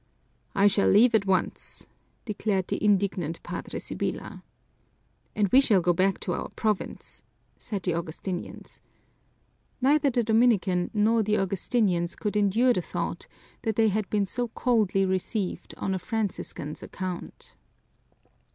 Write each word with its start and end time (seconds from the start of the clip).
"I 0.55 0.65
shall 0.65 0.87
leave 0.89 1.13
at 1.13 1.27
once," 1.27 1.85
declared 2.25 2.69
the 2.69 2.83
indignant 2.83 3.43
Padre 3.43 3.77
Sibyla. 3.77 4.43
"And 5.35 5.47
we 5.49 5.61
shall 5.61 5.79
go 5.79 5.93
back 5.93 6.19
to 6.21 6.33
our 6.33 6.49
province," 6.55 7.21
said 7.59 7.83
the 7.83 7.93
Augustinians. 7.93 8.81
Neither 9.79 10.09
the 10.09 10.23
Dominican 10.23 10.89
nor 10.95 11.21
the 11.21 11.37
Augustinians 11.37 12.15
could 12.15 12.35
endure 12.35 12.73
the 12.73 12.81
thought 12.81 13.27
that 13.61 13.75
they 13.75 13.89
had 13.89 14.09
been 14.09 14.25
so 14.25 14.47
coldly 14.47 15.05
received 15.05 15.75
on 15.77 15.93
a 15.93 15.99
Franciscan's 15.99 16.81
account. 16.81 17.53